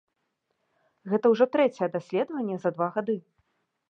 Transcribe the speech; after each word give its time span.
Гэта 1.11 1.25
ўжо 1.33 1.45
трэцяе 1.57 1.89
даследаванне 1.97 2.57
за 2.63 2.69
два 2.79 2.87
гады. 2.99 3.17